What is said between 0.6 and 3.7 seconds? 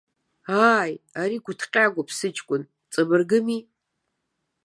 Ааи, ари гәҭҟьагоуп, сыҷкәын, ҵабыргыми?